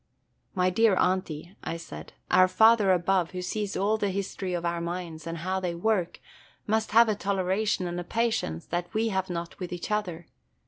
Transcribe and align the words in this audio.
"My 0.55 0.71
dear 0.71 0.95
Aunty," 0.95 1.55
I 1.63 1.77
said, 1.77 2.13
"our 2.31 2.47
Father 2.47 2.91
above, 2.91 3.33
who 3.37 3.43
sees 3.43 3.77
all 3.77 3.97
the 3.99 4.09
history 4.09 4.55
of 4.55 4.65
our 4.65 4.81
minds, 4.81 5.27
and 5.27 5.37
how 5.37 5.59
they 5.59 5.75
work, 5.75 6.19
must 6.65 6.89
have 6.89 7.07
a 7.07 7.13
toleration 7.13 7.85
and 7.85 7.99
a 7.99 8.03
patience 8.03 8.65
that 8.65 8.91
we 8.95 9.09
have 9.09 9.29
not 9.29 9.59
with 9.59 9.71
each 9.71 9.91
other. 9.91 10.25